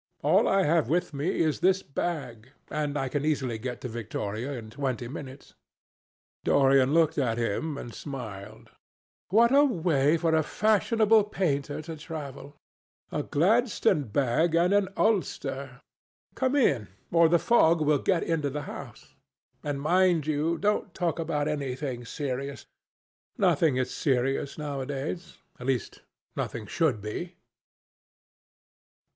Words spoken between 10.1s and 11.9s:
for a fashionable painter